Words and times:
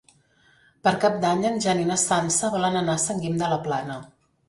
Per 0.87 0.93
Cap 1.03 1.19
d'Any 1.27 1.45
en 1.51 1.61
Jan 1.67 1.83
i 1.83 1.87
na 1.91 1.99
Sança 2.07 2.53
volen 2.57 2.83
anar 2.83 2.99
a 2.99 3.07
Sant 3.09 3.25
Guim 3.27 3.41
de 3.47 3.55
la 3.57 3.65
Plana. 3.71 4.05